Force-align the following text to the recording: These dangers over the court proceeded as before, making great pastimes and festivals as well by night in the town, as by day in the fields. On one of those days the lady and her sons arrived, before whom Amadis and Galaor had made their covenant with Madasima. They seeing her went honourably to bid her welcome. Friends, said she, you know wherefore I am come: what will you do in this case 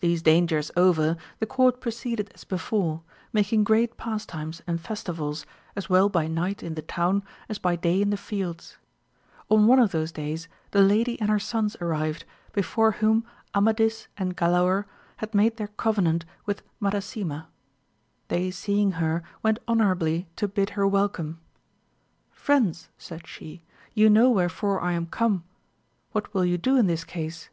These 0.00 0.20
dangers 0.22 0.72
over 0.76 1.16
the 1.38 1.46
court 1.46 1.80
proceeded 1.80 2.32
as 2.34 2.42
before, 2.42 3.02
making 3.32 3.62
great 3.62 3.96
pastimes 3.96 4.62
and 4.66 4.80
festivals 4.80 5.46
as 5.76 5.88
well 5.88 6.08
by 6.08 6.26
night 6.26 6.60
in 6.60 6.74
the 6.74 6.82
town, 6.82 7.22
as 7.48 7.56
by 7.56 7.76
day 7.76 8.02
in 8.02 8.10
the 8.10 8.16
fields. 8.16 8.78
On 9.48 9.68
one 9.68 9.78
of 9.78 9.92
those 9.92 10.10
days 10.10 10.48
the 10.72 10.82
lady 10.82 11.20
and 11.20 11.30
her 11.30 11.38
sons 11.38 11.76
arrived, 11.80 12.24
before 12.52 12.90
whom 12.98 13.24
Amadis 13.54 14.08
and 14.16 14.36
Galaor 14.36 14.86
had 15.18 15.36
made 15.36 15.56
their 15.56 15.68
covenant 15.68 16.24
with 16.44 16.62
Madasima. 16.80 17.46
They 18.26 18.50
seeing 18.50 18.90
her 18.98 19.22
went 19.40 19.60
honourably 19.68 20.26
to 20.34 20.48
bid 20.48 20.70
her 20.70 20.84
welcome. 20.84 21.38
Friends, 22.32 22.88
said 22.98 23.24
she, 23.24 23.62
you 23.94 24.10
know 24.10 24.30
wherefore 24.30 24.80
I 24.80 24.94
am 24.94 25.06
come: 25.06 25.44
what 26.10 26.34
will 26.34 26.44
you 26.44 26.58
do 26.58 26.76
in 26.76 26.88
this 26.88 27.04
case 27.04 27.50